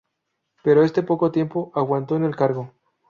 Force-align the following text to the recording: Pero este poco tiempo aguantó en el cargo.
Pero 0.63 0.81
este 0.81 1.03
poco 1.03 1.31
tiempo 1.31 1.71
aguantó 1.75 2.15
en 2.15 2.23
el 2.23 2.35
cargo. 2.35 2.73